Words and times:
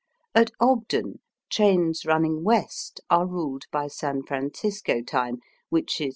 At 0.33 0.49
Ogden, 0.59 1.19
trains 1.51 2.07
running 2.07 2.43
west 2.43 3.01
are 3.11 3.27
ruled 3.27 3.65
by 3.71 3.85
San 3.85 4.23
Francisco 4.23 5.03
time, 5.03 5.37
which 5.69 6.01
is 6.01 6.07
3h. 6.07 6.09